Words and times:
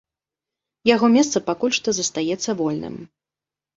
Яго 0.95 1.07
месца 1.17 1.43
пакуль 1.49 1.77
што 1.81 1.89
застаецца 1.99 2.49
вольным. 2.63 2.95